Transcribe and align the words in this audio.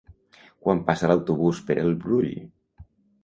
Quan 0.67 0.79
passa 0.87 1.09
l'autobús 1.11 1.61
per 1.69 1.77
el 1.83 1.93
Brull? 2.05 2.33